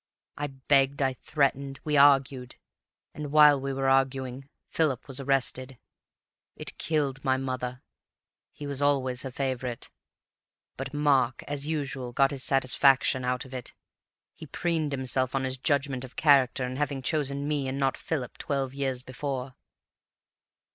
I 0.35 0.47
begged, 0.47 0.99
I 1.03 1.13
threatened, 1.13 1.79
we 1.83 1.95
argued; 1.95 2.55
and 3.13 3.31
while 3.31 3.61
we 3.61 3.71
were 3.71 3.87
arguing, 3.87 4.49
Philip 4.67 5.07
was 5.07 5.19
arrested. 5.19 5.77
It 6.55 6.79
killed 6.79 7.23
my 7.23 7.37
mother—he 7.37 8.65
was 8.65 8.81
always 8.81 9.21
her 9.21 9.29
favourite—but 9.29 10.91
Mark, 10.91 11.43
as 11.47 11.67
usual, 11.67 12.13
got 12.13 12.31
his 12.31 12.43
satisfaction 12.43 13.23
out 13.23 13.45
of 13.45 13.53
it. 13.53 13.75
He 14.33 14.47
preened 14.47 14.91
himself 14.91 15.35
on 15.35 15.43
his 15.43 15.59
judgment 15.59 16.03
of 16.03 16.15
character 16.15 16.65
in 16.65 16.77
having 16.77 17.03
chosen 17.03 17.47
me 17.47 17.67
and 17.67 17.77
not 17.77 17.95
Philip 17.95 18.39
twelve 18.39 18.73
years 18.73 19.03
before! 19.03 19.53